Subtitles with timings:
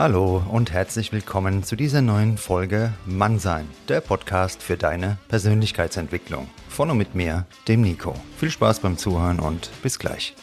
[0.00, 6.48] Hallo und herzlich willkommen zu dieser neuen Folge Mannsein, der Podcast für deine Persönlichkeitsentwicklung.
[6.68, 8.14] Von und mit mir, dem Nico.
[8.36, 10.36] Viel Spaß beim Zuhören und bis gleich.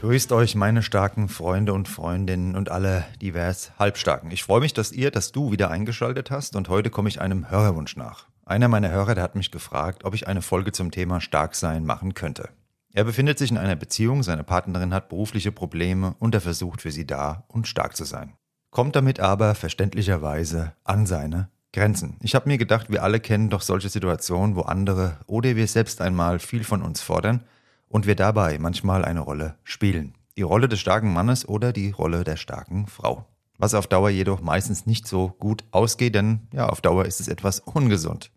[0.00, 4.32] Grüßt euch meine starken Freunde und Freundinnen und alle divers Halbstarken.
[4.32, 7.48] Ich freue mich, dass ihr, dass du wieder eingeschaltet hast und heute komme ich einem
[7.48, 8.26] Hörerwunsch nach.
[8.46, 12.12] Einer meiner Hörer, der hat mich gefragt, ob ich eine Folge zum Thema Starksein machen
[12.12, 12.50] könnte.
[12.92, 16.90] Er befindet sich in einer Beziehung, seine Partnerin hat berufliche Probleme und er versucht für
[16.90, 18.34] sie da und stark zu sein.
[18.70, 22.18] Kommt damit aber verständlicherweise an seine Grenzen.
[22.20, 26.00] Ich habe mir gedacht, wir alle kennen doch solche Situationen, wo andere oder wir selbst
[26.00, 27.42] einmal viel von uns fordern
[27.88, 30.14] und wir dabei manchmal eine Rolle spielen.
[30.36, 33.26] Die Rolle des starken Mannes oder die Rolle der starken Frau.
[33.58, 37.28] Was auf Dauer jedoch meistens nicht so gut ausgeht, denn ja, auf Dauer ist es
[37.28, 38.30] etwas ungesund.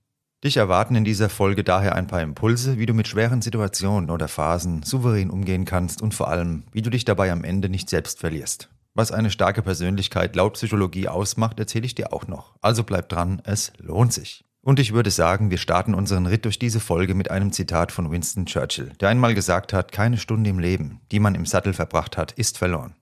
[0.44, 4.28] Dich erwarten in dieser Folge daher ein paar Impulse, wie du mit schweren Situationen oder
[4.28, 8.20] Phasen souverän umgehen kannst und vor allem, wie du dich dabei am Ende nicht selbst
[8.20, 8.70] verlierst.
[8.94, 12.56] Was eine starke Persönlichkeit laut Psychologie ausmacht, erzähle ich dir auch noch.
[12.62, 14.44] Also bleib dran, es lohnt sich.
[14.62, 18.12] Und ich würde sagen, wir starten unseren Ritt durch diese Folge mit einem Zitat von
[18.12, 22.18] Winston Churchill, der einmal gesagt hat, keine Stunde im Leben, die man im Sattel verbracht
[22.18, 22.96] hat, ist verloren.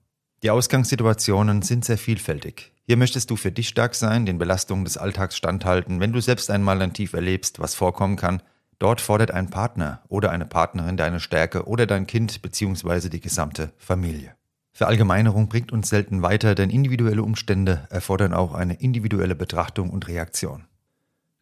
[0.46, 2.72] Die Ausgangssituationen sind sehr vielfältig.
[2.84, 6.52] Hier möchtest du für dich stark sein, den Belastungen des Alltags standhalten, wenn du selbst
[6.52, 8.40] einmal ein Tief erlebst, was vorkommen kann.
[8.78, 13.08] Dort fordert ein Partner oder eine Partnerin deine Stärke oder dein Kind bzw.
[13.08, 14.36] die gesamte Familie.
[14.72, 20.66] Verallgemeinerung bringt uns selten weiter, denn individuelle Umstände erfordern auch eine individuelle Betrachtung und Reaktion.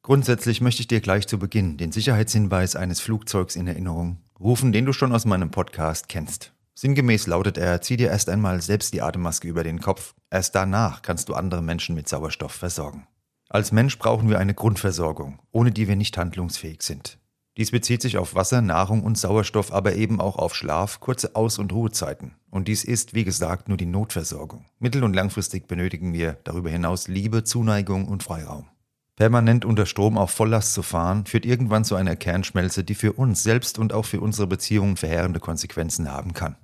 [0.01, 4.87] Grundsätzlich möchte ich dir gleich zu Beginn den Sicherheitshinweis eines Flugzeugs in Erinnerung rufen, den
[4.87, 6.54] du schon aus meinem Podcast kennst.
[6.75, 11.03] Sinngemäß lautet er, zieh dir erst einmal selbst die Atemmaske über den Kopf, erst danach
[11.03, 13.07] kannst du andere Menschen mit Sauerstoff versorgen.
[13.49, 17.19] Als Mensch brauchen wir eine Grundversorgung, ohne die wir nicht handlungsfähig sind.
[17.57, 21.61] Dies bezieht sich auf Wasser, Nahrung und Sauerstoff, aber eben auch auf Schlaf, kurze Aus-
[21.61, 22.35] und Ruhezeiten.
[22.51, 24.65] Und dies ist, wie gesagt, nur die Notversorgung.
[24.81, 28.67] Mittel- und langfristig benötigen wir darüber hinaus Liebe, Zuneigung und Freiraum.
[29.15, 33.45] Permanent unter Strom auf Volllast zu fahren, führt irgendwann zu einer Kernschmelze, die für uns
[33.45, 36.57] selbst und auch für unsere Beziehungen verheerende Konsequenzen haben kann.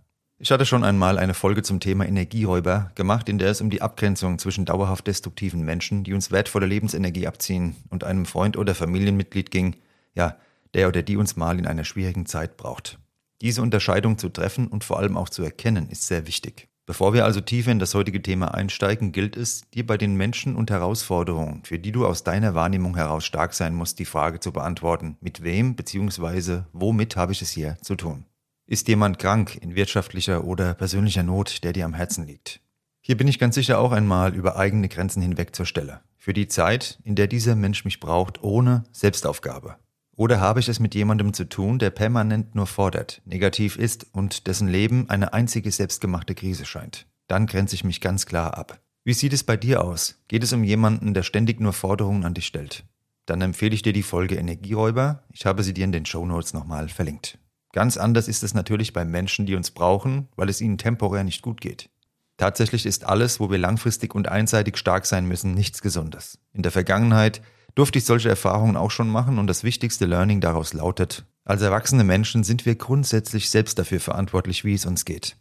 [0.43, 3.83] Ich hatte schon einmal eine Folge zum Thema Energieräuber gemacht, in der es um die
[3.83, 9.50] Abgrenzung zwischen dauerhaft destruktiven Menschen, die uns wertvolle Lebensenergie abziehen, und einem Freund oder Familienmitglied
[9.50, 9.77] ging,
[10.15, 10.39] ja,
[10.73, 12.99] der oder die uns mal in einer schwierigen Zeit braucht.
[13.43, 16.69] Diese Unterscheidung zu treffen und vor allem auch zu erkennen, ist sehr wichtig.
[16.87, 20.56] Bevor wir also tiefer in das heutige Thema einsteigen, gilt es, dir bei den Menschen
[20.56, 24.53] und Herausforderungen, für die du aus deiner Wahrnehmung heraus stark sein musst, die Frage zu
[24.53, 26.62] beantworten, mit wem bzw.
[26.73, 28.25] womit habe ich es hier zu tun?
[28.70, 32.60] Ist jemand krank in wirtschaftlicher oder persönlicher Not, der dir am Herzen liegt?
[33.00, 36.03] Hier bin ich ganz sicher auch einmal über eigene Grenzen hinweg zur Stelle.
[36.16, 39.75] Für die Zeit, in der dieser Mensch mich braucht, ohne Selbstaufgabe.
[40.14, 44.47] Oder habe ich es mit jemandem zu tun, der permanent nur fordert, negativ ist und
[44.47, 47.08] dessen Leben eine einzige selbstgemachte Krise scheint?
[47.26, 48.81] Dann grenze ich mich ganz klar ab.
[49.02, 50.22] Wie sieht es bei dir aus?
[50.28, 52.84] Geht es um jemanden, der ständig nur Forderungen an dich stellt?
[53.26, 55.25] Dann empfehle ich dir die Folge Energieräuber.
[55.32, 57.37] Ich habe sie dir in den Show Notes nochmal verlinkt.
[57.72, 61.42] Ganz anders ist es natürlich bei Menschen, die uns brauchen, weil es ihnen temporär nicht
[61.42, 61.88] gut geht.
[62.36, 66.38] Tatsächlich ist alles, wo wir langfristig und einseitig stark sein müssen, nichts Gesundes.
[66.53, 67.42] In der Vergangenheit
[67.75, 72.04] durfte ich solche Erfahrungen auch schon machen und das wichtigste Learning daraus lautet, als erwachsene
[72.04, 75.37] Menschen sind wir grundsätzlich selbst dafür verantwortlich, wie es uns geht.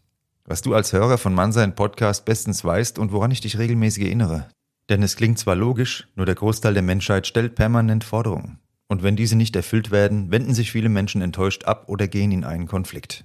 [0.46, 4.50] Was du als Hörer von Mannsein Podcast bestens weißt und woran ich dich regelmäßig erinnere.
[4.90, 8.60] Denn es klingt zwar logisch, nur der Großteil der Menschheit stellt permanent Forderungen.
[8.90, 12.44] Und wenn diese nicht erfüllt werden, wenden sich viele Menschen enttäuscht ab oder gehen in
[12.44, 13.24] einen Konflikt.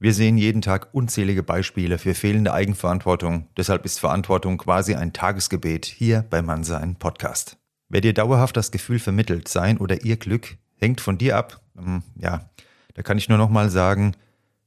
[0.00, 5.86] Wir sehen jeden Tag unzählige Beispiele für fehlende Eigenverantwortung, deshalb ist Verantwortung quasi ein Tagesgebet
[5.86, 7.56] hier bei Mannsein Podcast.
[7.88, 12.02] Wer dir dauerhaft das Gefühl vermittelt, sein oder ihr Glück hängt von dir ab, ähm,
[12.16, 12.50] ja,
[12.94, 14.16] da kann ich nur nochmal sagen,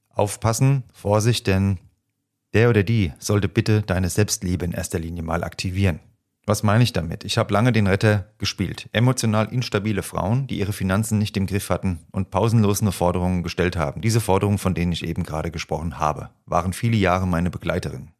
[0.10, 1.78] aufpassen, Vorsicht, denn
[2.54, 6.00] der oder die sollte bitte deine Selbstliebe in erster Linie mal aktivieren.
[6.48, 7.26] Was meine ich damit?
[7.26, 8.88] Ich habe lange den Retter gespielt.
[8.94, 13.76] Emotional instabile Frauen, die ihre Finanzen nicht im Griff hatten und pausenlos nur Forderungen gestellt
[13.76, 14.00] haben.
[14.00, 18.12] Diese Forderungen, von denen ich eben gerade gesprochen habe, waren viele Jahre meine Begleiterin.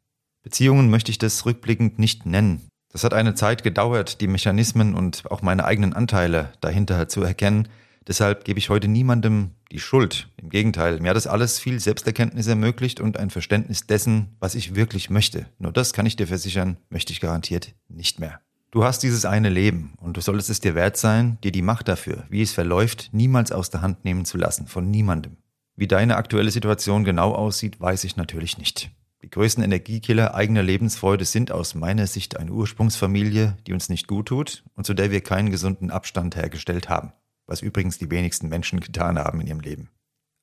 [0.44, 2.68] Beziehungen möchte ich das rückblickend nicht nennen.
[2.92, 7.70] Das hat eine Zeit gedauert, die Mechanismen und auch meine eigenen Anteile dahinter zu erkennen.
[8.10, 10.30] Deshalb gebe ich heute niemandem die Schuld.
[10.38, 14.76] Im Gegenteil, mir hat das alles viel Selbsterkenntnis ermöglicht und ein Verständnis dessen, was ich
[14.76, 15.48] wirklich möchte.
[15.60, 18.42] Nur das kann ich dir versichern, möchte ich garantiert nicht mehr.
[18.72, 21.88] Du hast dieses eine Leben und du solltest es dir wert sein, dir die Macht
[21.88, 25.38] dafür, wie es verläuft, niemals aus der Hand nehmen zu lassen, von niemandem.
[25.76, 28.92] Wie deine aktuelle Situation genau aussieht, weiß ich natürlich nicht.
[29.24, 34.28] Die größten Energiekiller eigener Lebensfreude sind aus meiner Sicht eine Ursprungsfamilie, die uns nicht gut
[34.28, 37.14] tut und zu der wir keinen gesunden Abstand hergestellt haben.
[37.48, 39.90] Was übrigens die wenigsten Menschen getan haben in ihrem Leben.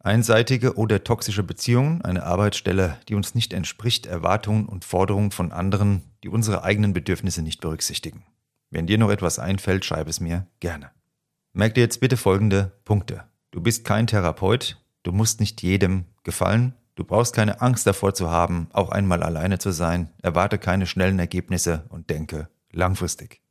[0.01, 6.03] Einseitige oder toxische Beziehungen, eine Arbeitsstelle, die uns nicht entspricht, Erwartungen und Forderungen von anderen,
[6.23, 8.25] die unsere eigenen Bedürfnisse nicht berücksichtigen.
[8.71, 10.91] Wenn dir noch etwas einfällt, schreib es mir gerne.
[11.53, 13.25] Merk dir jetzt bitte folgende Punkte.
[13.51, 18.31] Du bist kein Therapeut, du musst nicht jedem gefallen, du brauchst keine Angst davor zu
[18.31, 23.44] haben, auch einmal alleine zu sein, erwarte keine schnellen Ergebnisse und denke langfristig.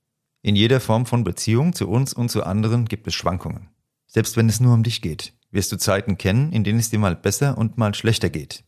[0.43, 3.69] In jeder Form von Beziehung zu uns und zu anderen gibt es Schwankungen.
[4.05, 6.99] Selbst wenn es nur um dich geht wirst du Zeiten kennen, in denen es dir
[6.99, 8.63] mal besser und mal schlechter geht.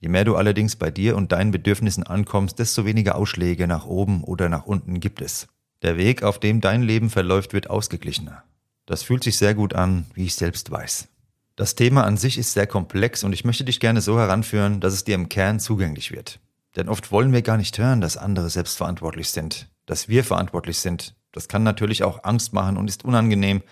[0.00, 4.22] Je mehr du allerdings bei dir und deinen Bedürfnissen ankommst, desto weniger Ausschläge nach oben
[4.22, 5.48] oder nach unten gibt es.
[5.82, 8.44] Der Weg, auf dem dein Leben verläuft, wird ausgeglichener.
[8.86, 11.08] Das fühlt sich sehr gut an, wie ich selbst weiß.
[11.56, 14.94] Das Thema an sich ist sehr komplex und ich möchte dich gerne so heranführen, dass
[14.94, 16.38] es dir im Kern zugänglich wird.
[16.76, 20.78] Denn oft wollen wir gar nicht hören, dass andere selbst verantwortlich sind, dass wir verantwortlich
[20.78, 21.16] sind.
[21.32, 23.62] Das kann natürlich auch Angst machen und ist unangenehm,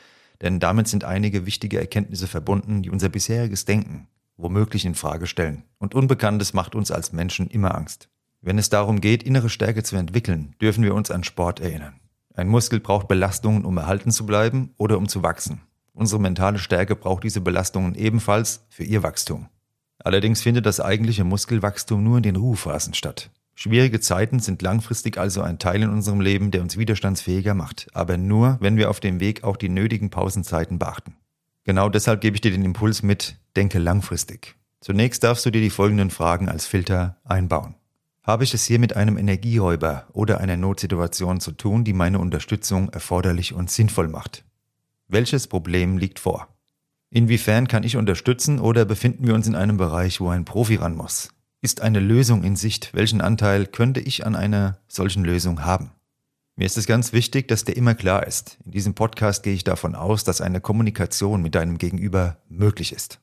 [0.40, 5.64] denn damit sind einige wichtige Erkenntnisse verbunden, die unser bisheriges Denken womöglich in Frage stellen.
[5.78, 8.08] Und Unbekanntes macht uns als Menschen immer Angst.
[8.40, 12.00] Wenn es darum geht, innere Stärke zu entwickeln, dürfen wir uns an Sport erinnern.
[12.34, 15.62] Ein Muskel braucht Belastungen, um erhalten zu bleiben oder um zu wachsen.
[15.94, 19.48] Unsere mentale Stärke braucht diese Belastungen ebenfalls für ihr Wachstum.
[19.98, 23.30] Allerdings findet das eigentliche Muskelwachstum nur in den Ruhephasen statt.
[23.58, 28.18] Schwierige Zeiten sind langfristig also ein Teil in unserem Leben, der uns widerstandsfähiger macht, aber
[28.18, 31.16] nur, wenn wir auf dem Weg auch die nötigen Pausenzeiten beachten.
[31.64, 34.56] Genau deshalb gebe ich dir den Impuls mit, denke langfristig.
[34.80, 37.76] Zunächst darfst du dir die folgenden Fragen als Filter einbauen.
[38.22, 42.90] Habe ich es hier mit einem Energieräuber oder einer Notsituation zu tun, die meine Unterstützung
[42.90, 44.44] erforderlich und sinnvoll macht?
[45.08, 46.48] Welches Problem liegt vor?
[47.08, 50.94] Inwiefern kann ich unterstützen oder befinden wir uns in einem Bereich, wo ein Profi ran
[50.94, 51.30] muss?
[51.62, 52.92] Ist eine Lösung in Sicht?
[52.92, 55.90] Welchen Anteil könnte ich an einer solchen Lösung haben?
[56.54, 58.58] Mir ist es ganz wichtig, dass der immer klar ist.
[58.64, 63.20] In diesem Podcast gehe ich davon aus, dass eine Kommunikation mit deinem Gegenüber möglich ist.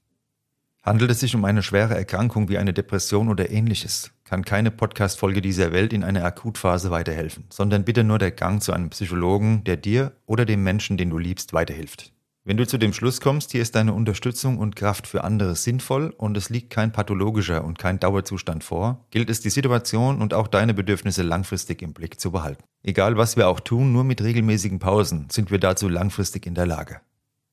[0.81, 5.41] Handelt es sich um eine schwere Erkrankung wie eine Depression oder ähnliches, kann keine Podcast-Folge
[5.41, 9.77] dieser Welt in einer Akutphase weiterhelfen, sondern bitte nur der Gang zu einem Psychologen, der
[9.77, 12.11] dir oder dem Menschen, den du liebst, weiterhilft.
[12.45, 16.13] Wenn du zu dem Schluss kommst, hier ist deine Unterstützung und Kraft für andere sinnvoll
[16.17, 20.49] und es liegt kein pathologischer und kein Dauerzustand vor, gilt es die Situation und auch
[20.49, 22.65] deine Bedürfnisse langfristig im Blick zu behalten.
[22.81, 26.65] Egal was wir auch tun, nur mit regelmäßigen Pausen sind wir dazu langfristig in der
[26.65, 26.99] Lage.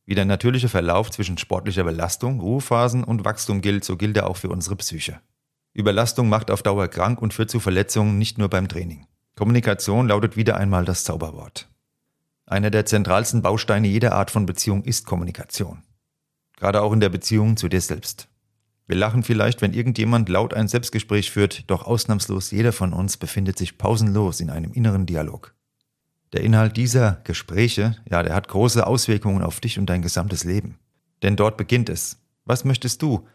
[0.06, 4.38] Wie der natürliche Verlauf zwischen sportlicher Belastung, Ruhephasen und Wachstum gilt, so gilt er auch
[4.38, 5.20] für unsere Psyche.
[5.72, 9.06] Überlastung macht auf Dauer krank und führt zu Verletzungen nicht nur beim Training.
[9.36, 11.68] Kommunikation lautet wieder einmal das Zauberwort.
[12.50, 15.84] Einer der zentralsten Bausteine jeder Art von Beziehung ist Kommunikation.
[16.56, 18.26] Gerade auch in der Beziehung zu dir selbst.
[18.88, 23.56] Wir lachen vielleicht, wenn irgendjemand laut ein Selbstgespräch führt, doch ausnahmslos jeder von uns befindet
[23.56, 25.54] sich pausenlos in einem inneren Dialog.
[26.32, 30.76] Der Inhalt dieser Gespräche, ja, der hat große Auswirkungen auf dich und dein gesamtes Leben.
[31.22, 32.18] Denn dort beginnt es.
[32.46, 33.28] Was möchtest du?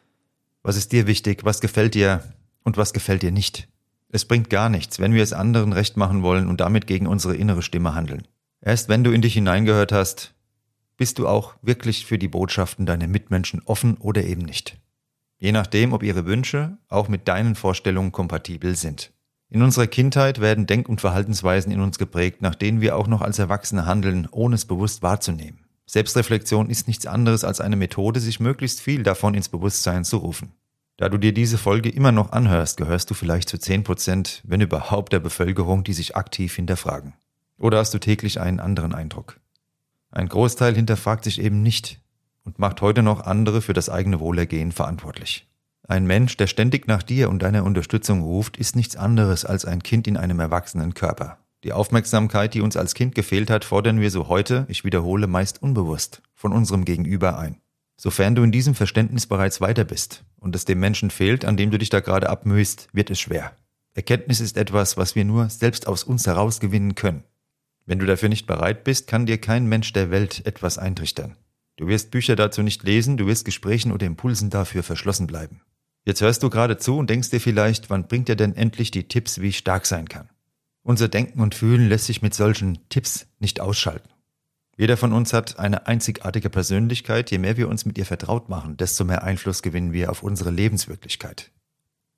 [0.62, 1.46] Was ist dir wichtig?
[1.46, 2.22] Was gefällt dir?
[2.64, 3.70] Und was gefällt dir nicht?
[4.10, 7.38] Es bringt gar nichts, wenn wir es anderen recht machen wollen und damit gegen unsere
[7.38, 8.28] innere Stimme handeln.
[8.66, 10.34] Erst wenn du in dich hineingehört hast,
[10.98, 14.78] bist du auch wirklich für die Botschaften deiner Mitmenschen offen oder eben nicht.
[15.38, 19.14] Je nachdem, ob ihre Wünsche auch mit deinen Vorstellungen kompatibel sind.
[19.50, 23.22] In unserer Kindheit werden Denk- und Verhaltensweisen in uns geprägt, nach denen wir auch noch
[23.22, 25.66] als Erwachsene handeln, ohne es bewusst wahrzunehmen.
[25.86, 30.54] Selbstreflexion ist nichts anderes als eine Methode, sich möglichst viel davon ins Bewusstsein zu rufen.
[30.98, 35.14] Da du dir diese Folge immer noch anhörst, gehörst du vielleicht zu 10%, wenn überhaupt,
[35.14, 37.14] der Bevölkerung, die sich aktiv hinterfragen.
[37.58, 39.40] Oder hast du täglich einen anderen Eindruck?
[40.12, 42.00] Ein Großteil hinterfragt sich eben nicht
[42.44, 45.48] und macht heute noch andere für das eigene Wohlergehen verantwortlich.
[45.88, 49.84] Ein Mensch, der ständig nach dir und deiner Unterstützung ruft, ist nichts anderes als ein
[49.84, 51.38] Kind in einem erwachsenen Körper.
[51.64, 55.62] Die Aufmerksamkeit, die uns als Kind gefehlt hat, fordern wir so heute, ich wiederhole, meist
[55.62, 57.58] unbewusst von unserem Gegenüber ein.
[57.98, 61.72] Sofern du in diesem Verständnis bereits weiter bist und es dem Menschen fehlt, an dem
[61.72, 63.54] du dich da gerade abmühst, wird es schwer.
[63.94, 67.24] Erkenntnis ist etwas, was wir nur selbst aus uns heraus gewinnen können.
[67.86, 71.36] Wenn du dafür nicht bereit bist, kann dir kein Mensch der Welt etwas eintrichtern.
[71.78, 75.62] Du wirst Bücher dazu nicht lesen, du wirst Gesprächen oder Impulsen dafür verschlossen bleiben.
[76.04, 79.08] Jetzt hörst du gerade zu und denkst dir vielleicht, wann bringt er denn endlich die
[79.08, 80.30] Tipps, wie ich stark sein kann?
[80.84, 84.10] Unser Denken und Fühlen lässt sich mit solchen Tipps nicht ausschalten.
[84.78, 87.32] Jeder von uns hat eine einzigartige Persönlichkeit.
[87.32, 90.52] Je mehr wir uns mit ihr vertraut machen, desto mehr Einfluss gewinnen wir auf unsere
[90.52, 91.52] Lebenswirklichkeit.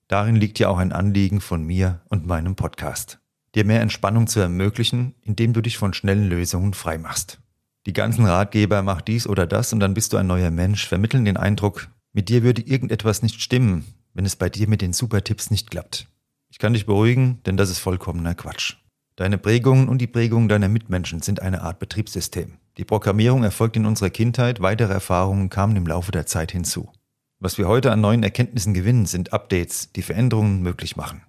[0.07, 3.19] Darin liegt ja auch ein Anliegen von mir und meinem Podcast
[3.55, 7.39] dir mehr Entspannung zu ermöglichen, indem du dich von schnellen Lösungen freimachst.
[7.85, 11.25] Die ganzen Ratgeber, mach dies oder das und dann bist du ein neuer Mensch, vermitteln
[11.25, 15.51] den Eindruck, mit dir würde irgendetwas nicht stimmen, wenn es bei dir mit den Supertipps
[15.51, 16.07] nicht klappt.
[16.49, 18.75] Ich kann dich beruhigen, denn das ist vollkommener Quatsch.
[19.15, 22.57] Deine Prägungen und die Prägungen deiner Mitmenschen sind eine Art Betriebssystem.
[22.77, 26.91] Die Programmierung erfolgt in unserer Kindheit, weitere Erfahrungen kamen im Laufe der Zeit hinzu.
[27.39, 31.21] Was wir heute an neuen Erkenntnissen gewinnen, sind Updates, die Veränderungen möglich machen.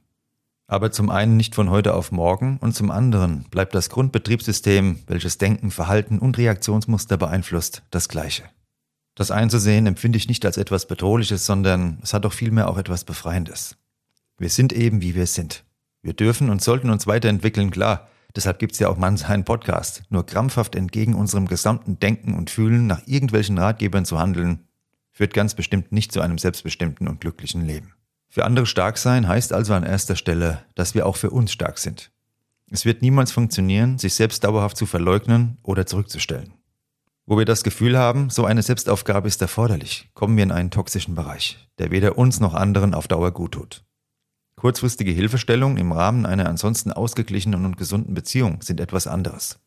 [0.71, 5.39] Aber zum einen nicht von heute auf morgen und zum anderen bleibt das Grundbetriebssystem, welches
[5.39, 8.45] Denken, Verhalten und Reaktionsmuster beeinflusst, das gleiche.
[9.15, 13.05] Das einzusehen empfinde ich nicht als etwas Bedrohliches, sondern es hat doch vielmehr auch etwas
[13.05, 13.77] Befreiendes.
[14.37, 15.65] Wir sind eben, wie wir sind.
[16.03, 18.07] Wir dürfen und sollten uns weiterentwickeln, klar.
[18.37, 20.03] Deshalb gibt's ja auch Mann seinen Podcast.
[20.11, 24.69] Nur krampfhaft entgegen unserem gesamten Denken und Fühlen nach irgendwelchen Ratgebern zu handeln,
[25.13, 27.95] führt ganz bestimmt nicht zu einem selbstbestimmten und glücklichen Leben.
[28.29, 31.79] Für andere stark sein heißt also an erster Stelle, dass wir auch für uns stark
[31.79, 32.11] sind.
[32.71, 36.53] Es wird niemals funktionieren, sich selbst dauerhaft zu verleugnen oder zurückzustellen.
[37.25, 41.15] Wo wir das Gefühl haben, so eine Selbstaufgabe ist erforderlich, kommen wir in einen toxischen
[41.15, 43.85] Bereich, der weder uns noch anderen auf Dauer gut tut.
[44.57, 49.61] Kurzfristige Hilfestellungen im Rahmen einer ansonsten ausgeglichenen und gesunden Beziehung sind etwas anderes.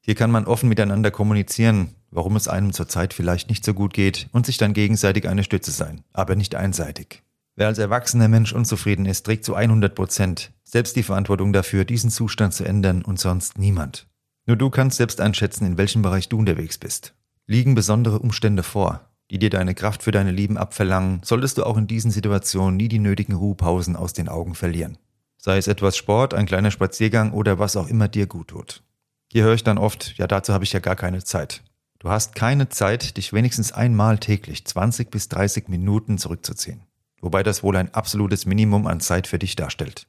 [0.00, 4.28] Hier kann man offen miteinander kommunizieren, warum es einem zurzeit vielleicht nicht so gut geht
[4.32, 7.22] und sich dann gegenseitig eine Stütze sein, aber nicht einseitig.
[7.54, 12.10] Wer als erwachsener Mensch unzufrieden ist, trägt zu 100 Prozent selbst die Verantwortung dafür, diesen
[12.10, 14.06] Zustand zu ändern und sonst niemand.
[14.46, 17.14] Nur du kannst selbst einschätzen, in welchem Bereich du unterwegs bist.
[17.46, 21.76] Liegen besondere Umstände vor, die dir deine Kraft für deine Lieben abverlangen, solltest du auch
[21.76, 24.96] in diesen Situationen nie die nötigen Ruhepausen aus den Augen verlieren.
[25.36, 28.82] Sei es etwas Sport, ein kleiner Spaziergang oder was auch immer dir gut tut.
[29.30, 31.62] Hier höre ich dann oft, ja dazu habe ich ja gar keine Zeit.
[31.98, 36.82] Du hast keine Zeit, dich wenigstens einmal täglich 20 bis 30 Minuten zurückzuziehen
[37.22, 40.06] wobei das wohl ein absolutes Minimum an Zeit für dich darstellt.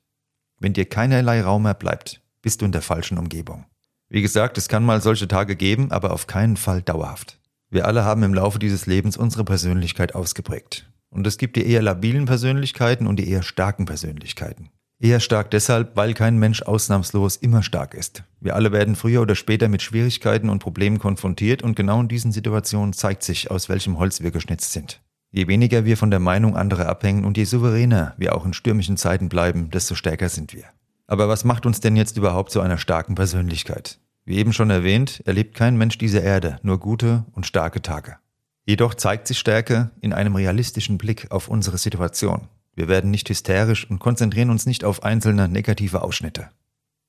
[0.60, 3.66] Wenn dir keinerlei Raum mehr bleibt, bist du in der falschen Umgebung.
[4.10, 7.40] Wie gesagt, es kann mal solche Tage geben, aber auf keinen Fall dauerhaft.
[7.70, 10.90] Wir alle haben im Laufe dieses Lebens unsere Persönlichkeit ausgeprägt.
[11.10, 14.70] Und es gibt die eher labilen Persönlichkeiten und die eher starken Persönlichkeiten.
[15.00, 18.24] Eher stark deshalb, weil kein Mensch ausnahmslos immer stark ist.
[18.40, 22.32] Wir alle werden früher oder später mit Schwierigkeiten und Problemen konfrontiert und genau in diesen
[22.32, 25.02] Situationen zeigt sich, aus welchem Holz wir geschnitzt sind.
[25.36, 28.98] Je weniger wir von der Meinung anderer abhängen und je souveräner wir auch in stürmischen
[28.98, 30.66] Zeiten bleiben, desto stärker sind wir.
[31.08, 33.98] Aber was macht uns denn jetzt überhaupt zu einer starken Persönlichkeit?
[34.26, 38.18] Wie eben schon erwähnt, erlebt kein Mensch dieser Erde nur gute und starke Tage.
[38.66, 42.48] Jedoch zeigt sich Stärke in einem realistischen Blick auf unsere Situation.
[42.76, 46.52] Wir werden nicht hysterisch und konzentrieren uns nicht auf einzelne negative Ausschnitte.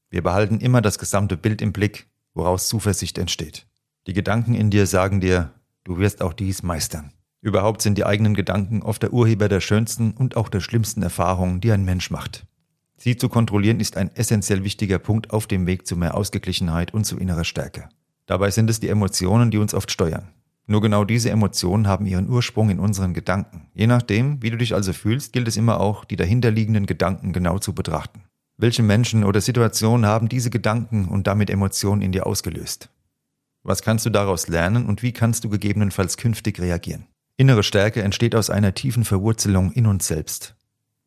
[0.08, 3.66] Wir behalten immer das gesamte Bild im Blick, woraus Zuversicht entsteht.
[4.06, 5.50] Die Gedanken in dir sagen dir,
[5.84, 7.12] du wirst auch dies meistern.
[7.44, 11.60] Überhaupt sind die eigenen Gedanken oft der Urheber der schönsten und auch der schlimmsten Erfahrungen,
[11.60, 12.46] die ein Mensch macht.
[12.96, 17.04] Sie zu kontrollieren ist ein essentiell wichtiger Punkt auf dem Weg zu mehr Ausgeglichenheit und
[17.04, 17.90] zu innerer Stärke.
[18.24, 20.30] Dabei sind es die Emotionen, die uns oft steuern.
[20.66, 23.66] Nur genau diese Emotionen haben ihren Ursprung in unseren Gedanken.
[23.74, 27.58] Je nachdem, wie du dich also fühlst, gilt es immer auch, die dahinterliegenden Gedanken genau
[27.58, 28.22] zu betrachten.
[28.56, 32.88] Welche Menschen oder Situationen haben diese Gedanken und damit Emotionen in dir ausgelöst?
[33.64, 37.04] Was kannst du daraus lernen und wie kannst du gegebenenfalls künftig reagieren?
[37.36, 40.54] Innere Stärke entsteht aus einer tiefen Verwurzelung in uns selbst.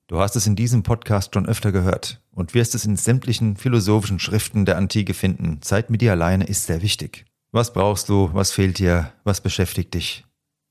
[0.08, 4.20] Du hast es in diesem Podcast schon öfter gehört und wirst es in sämtlichen philosophischen
[4.20, 5.62] Schriften der Antike finden.
[5.62, 7.26] Zeit mit dir alleine ist sehr wichtig.
[7.54, 8.30] Was brauchst du?
[8.34, 9.14] Was fehlt dir?
[9.24, 10.26] Was beschäftigt dich?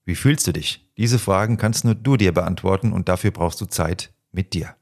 [0.04, 0.90] Wie fühlst du dich?
[0.98, 4.76] Diese Fragen kannst nur du dir beantworten und dafür brauchst du Zeit mit dir.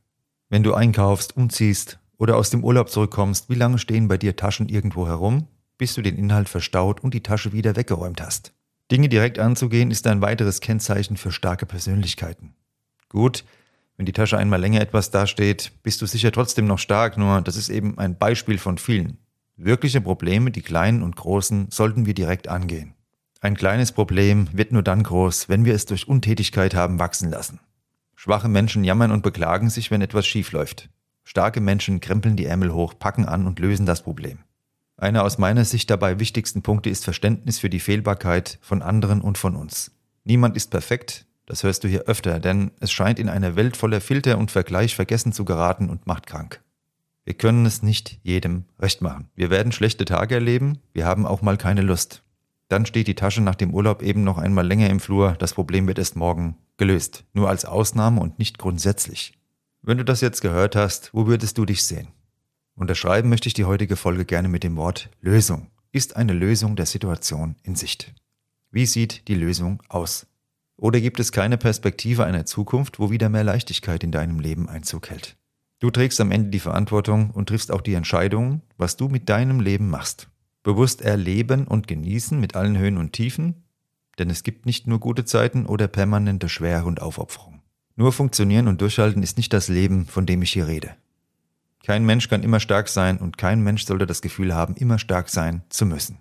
[0.49, 4.69] Wenn du einkaufst, umziehst oder aus dem Urlaub zurückkommst, wie lange stehen bei dir Taschen
[4.69, 5.47] irgendwo herum,
[5.79, 8.53] bis du den Inhalt verstaut und die Tasche wieder weggeräumt hast?
[8.91, 12.55] Dinge direkt anzugehen ist ein weiteres Kennzeichen für starke Persönlichkeiten.
[13.09, 13.45] Gut,
[13.97, 17.57] wenn die Tasche einmal länger etwas dasteht, bist du sicher trotzdem noch stark, nur das
[17.57, 19.19] ist eben ein Beispiel von vielen.
[19.57, 22.95] Wirkliche Probleme, die kleinen und großen, sollten wir direkt angehen.
[23.41, 27.61] Ein kleines Problem wird nur dann groß, wenn wir es durch Untätigkeit haben wachsen lassen.
[28.17, 30.89] Schwache Menschen jammern und beklagen sich, wenn etwas schief läuft.
[31.25, 34.39] Starke Menschen krempeln die Ärmel hoch, packen an und lösen das Problem.
[34.97, 39.39] Einer aus meiner Sicht dabei wichtigsten Punkte ist Verständnis für die Fehlbarkeit von anderen und
[39.39, 39.91] von uns.
[40.23, 44.01] Niemand ist perfekt, das hörst du hier öfter, denn es scheint in einer Welt voller
[44.01, 46.63] Filter und Vergleich vergessen zu geraten und macht krank.
[47.25, 49.29] Wir können es nicht jedem recht machen.
[49.35, 52.23] Wir werden schlechte Tage erleben, wir haben auch mal keine Lust.
[52.69, 55.87] Dann steht die Tasche nach dem Urlaub eben noch einmal länger im Flur, das Problem
[55.87, 57.25] wird erst morgen gelöst.
[57.33, 59.35] Nur als Ausnahme und nicht grundsätzlich.
[59.83, 62.09] Wenn du das jetzt gehört hast, wo würdest du dich sehen?
[62.77, 65.71] Unterschreiben möchte ich die heutige Folge gerne mit dem Wort Lösung.
[65.93, 68.13] Ist eine Lösung der Situation in Sicht?
[68.73, 70.27] Wie sieht die Lösung aus?
[70.77, 75.11] Oder gibt es keine Perspektive einer Zukunft, wo wieder mehr Leichtigkeit in deinem Leben Einzug
[75.11, 75.37] hält?
[75.79, 79.61] Du trägst am Ende die Verantwortung und triffst auch die Entscheidung, was du mit deinem
[79.61, 80.29] Leben machst.
[80.65, 83.63] Bewusst erleben und genießen mit allen Höhen und Tiefen,
[84.19, 87.61] denn es gibt nicht nur gute Zeiten oder permanente Schwere und Aufopferung.
[87.95, 90.97] Nur funktionieren und durchhalten ist nicht das Leben, von dem ich hier rede.
[91.85, 95.29] Kein Mensch kann immer stark sein und kein Mensch sollte das Gefühl haben, immer stark
[95.29, 96.19] sein zu müssen.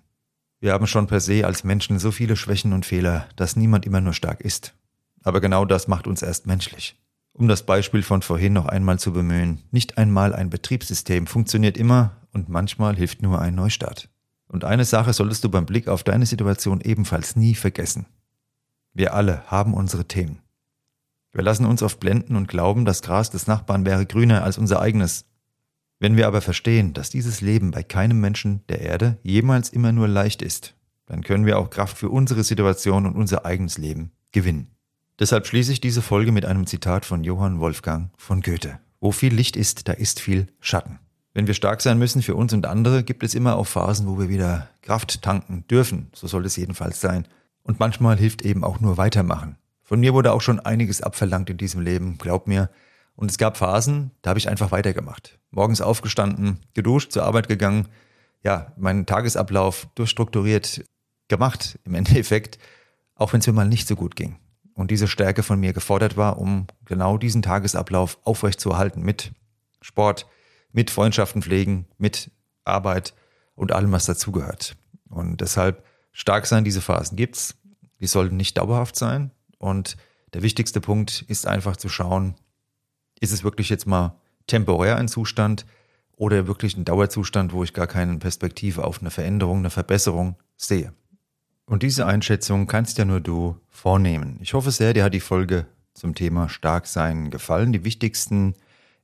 [0.60, 4.02] Wir haben schon per se als Menschen so viele Schwächen und Fehler, dass niemand immer
[4.02, 4.74] nur stark ist.
[5.22, 7.00] Aber genau das macht uns erst menschlich.
[7.32, 12.12] Um das Beispiel von vorhin noch einmal zu bemühen, nicht einmal ein Betriebssystem funktioniert immer
[12.34, 14.10] und manchmal hilft nur ein Neustart.
[14.46, 18.04] Und eine Sache solltest du beim Blick auf deine Situation ebenfalls nie vergessen.
[18.92, 20.40] Wir alle haben unsere Themen.
[21.32, 24.80] Wir lassen uns oft blenden und glauben, das Gras des Nachbarn wäre grüner als unser
[24.80, 25.24] eigenes.
[25.98, 30.08] Wenn wir aber verstehen, dass dieses Leben bei keinem Menschen der Erde jemals immer nur
[30.08, 30.74] leicht ist,
[31.06, 34.68] dann können wir auch Kraft für unsere Situation und unser eigenes Leben gewinnen.
[35.18, 38.80] Deshalb schließe ich diese Folge mit einem Zitat von Johann Wolfgang von Goethe.
[39.00, 40.98] Wo viel Licht ist, da ist viel Schatten.
[41.34, 44.18] Wenn wir stark sein müssen für uns und andere, gibt es immer auch Phasen, wo
[44.18, 46.10] wir wieder Kraft tanken dürfen.
[46.14, 47.26] So soll es jedenfalls sein.
[47.62, 49.56] Und manchmal hilft eben auch nur weitermachen.
[49.82, 52.70] Von mir wurde auch schon einiges abverlangt in diesem Leben, glaub mir.
[53.16, 55.38] Und es gab Phasen, da habe ich einfach weitergemacht.
[55.50, 57.88] Morgens aufgestanden, geduscht, zur Arbeit gegangen,
[58.42, 60.84] ja, meinen Tagesablauf durchstrukturiert
[61.28, 62.58] gemacht im Endeffekt,
[63.14, 64.36] auch wenn es mir mal nicht so gut ging.
[64.74, 69.32] Und diese Stärke von mir gefordert war, um genau diesen Tagesablauf aufrechtzuerhalten mit
[69.80, 70.26] Sport,
[70.72, 72.32] mit Freundschaften pflegen, mit
[72.64, 73.14] Arbeit
[73.54, 74.76] und allem, was dazugehört.
[75.08, 77.54] Und deshalb stark sein, diese Phasen gibt's.
[78.00, 79.30] Die sollten nicht dauerhaft sein.
[79.58, 79.96] Und
[80.32, 82.34] der wichtigste Punkt ist einfach zu schauen,
[83.24, 84.16] ist es wirklich jetzt mal
[84.46, 85.66] temporär ein Zustand
[86.16, 90.92] oder wirklich ein Dauerzustand, wo ich gar keine Perspektive auf eine Veränderung, eine Verbesserung sehe.
[91.66, 94.38] Und diese Einschätzung kannst ja nur du vornehmen.
[94.40, 97.72] Ich hoffe sehr, dir hat die Folge zum Thema Starksein gefallen.
[97.72, 98.54] Die wichtigsten,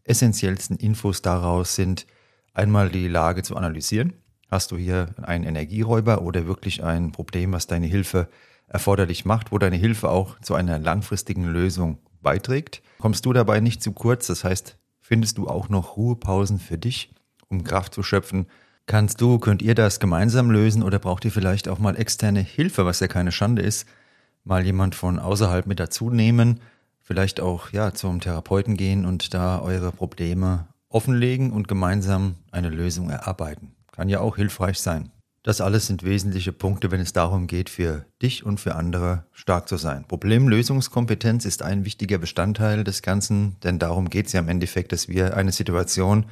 [0.04, 2.06] essentiellsten Infos daraus sind
[2.52, 4.12] einmal die Lage zu analysieren.
[4.50, 8.28] Hast du hier einen Energieräuber oder wirklich ein Problem, was deine Hilfe
[8.66, 12.82] erforderlich macht, wo deine Hilfe auch zu einer langfristigen Lösung beiträgt?
[12.98, 14.26] Kommst du dabei nicht zu kurz?
[14.26, 17.12] Das heißt, findest du auch noch Ruhepausen für dich,
[17.48, 18.46] um Kraft zu schöpfen?
[18.86, 22.86] Kannst du, könnt ihr das gemeinsam lösen oder braucht ihr vielleicht auch mal externe Hilfe,
[22.86, 23.86] was ja keine Schande ist,
[24.44, 26.60] mal jemand von außerhalb mit dazu nehmen,
[27.00, 33.10] vielleicht auch ja zum Therapeuten gehen und da eure Probleme offenlegen und gemeinsam eine Lösung
[33.10, 33.76] erarbeiten.
[33.92, 35.10] Kann ja auch hilfreich sein.
[35.42, 39.68] Das alles sind wesentliche Punkte, wenn es darum geht, für dich und für andere stark
[39.68, 40.04] zu sein.
[40.06, 45.08] Problemlösungskompetenz ist ein wichtiger Bestandteil des Ganzen, denn darum geht es ja im Endeffekt, dass
[45.08, 46.26] wir eine Situation,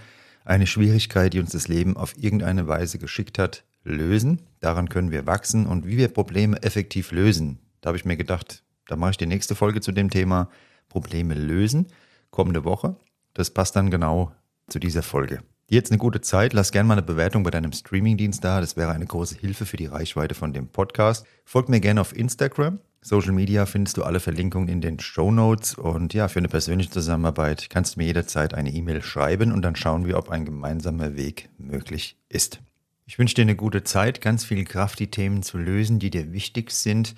[0.44, 4.42] eine Schwierigkeit, die uns das Leben auf irgendeine Weise geschickt hat, lösen.
[4.60, 7.60] Daran können wir wachsen und wie wir Probleme effektiv lösen.
[7.80, 10.50] Da habe ich mir gedacht, da mache ich die nächste Folge zu dem Thema
[10.90, 11.86] Probleme lösen,
[12.30, 12.96] kommende Woche.
[13.32, 14.32] Das passt dann genau
[14.68, 15.42] zu dieser Folge.
[15.70, 16.54] Jetzt eine gute Zeit.
[16.54, 18.62] Lass gerne mal eine Bewertung bei deinem Streamingdienst da.
[18.62, 21.26] Das wäre eine große Hilfe für die Reichweite von dem Podcast.
[21.44, 22.78] Folg mir gerne auf Instagram.
[23.02, 25.74] Social Media findest du alle Verlinkungen in den Show Notes.
[25.74, 29.76] Und ja, für eine persönliche Zusammenarbeit kannst du mir jederzeit eine E-Mail schreiben und dann
[29.76, 32.60] schauen wir, ob ein gemeinsamer Weg möglich ist.
[33.04, 36.32] Ich wünsche dir eine gute Zeit, ganz viel Kraft, die Themen zu lösen, die dir
[36.32, 37.14] wichtig sind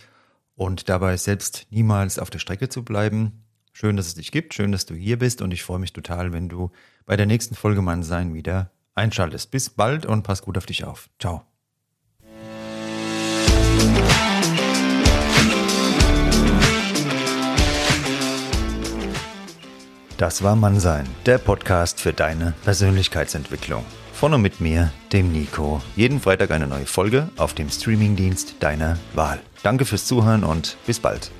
[0.56, 3.44] und dabei selbst niemals auf der Strecke zu bleiben.
[3.72, 6.32] Schön, dass es dich gibt, schön, dass du hier bist und ich freue mich total,
[6.32, 6.70] wenn du
[7.06, 9.50] bei der nächsten Folge Mann sein wieder einschaltest.
[9.50, 11.08] Bis bald und pass gut auf dich auf.
[11.18, 11.42] Ciao.
[20.18, 23.86] Das war Mannsein, der Podcast für deine Persönlichkeitsentwicklung.
[24.12, 25.80] Von und mit mir, dem Nico.
[25.96, 29.40] Jeden Freitag eine neue Folge auf dem Streamingdienst deiner Wahl.
[29.62, 31.30] Danke fürs Zuhören und bis bald.